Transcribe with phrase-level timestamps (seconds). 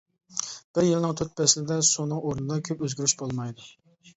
[0.77, 3.71] بىر يىلنىڭ تۆت پەسلىدە سۇنىڭ ئورنىدا كۆپ ئۆزگىرىش بولمايدۇ.